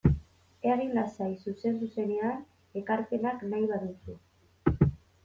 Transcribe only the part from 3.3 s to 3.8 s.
nahi